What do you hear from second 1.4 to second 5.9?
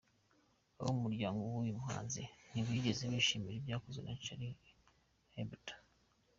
w'uyu muhanzi ntibigeze bishimira ibyakozwe na Charlie Hebdo.